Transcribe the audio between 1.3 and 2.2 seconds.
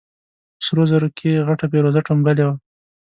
غټه فېروزه